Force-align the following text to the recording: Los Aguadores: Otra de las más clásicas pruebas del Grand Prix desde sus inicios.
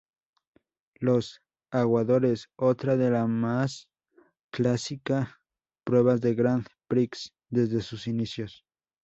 Los 0.95 1.41
Aguadores: 1.69 2.49
Otra 2.55 2.97
de 2.97 3.11
las 3.11 3.29
más 3.29 3.87
clásicas 4.49 5.29
pruebas 5.83 6.21
del 6.21 6.33
Grand 6.33 6.65
Prix 6.87 7.31
desde 7.49 7.83
sus 7.83 8.07
inicios. 8.07 8.65